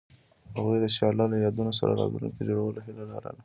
[0.55, 3.39] هغوی د شعله له یادونو سره راتلونکی جوړولو هیله لرله.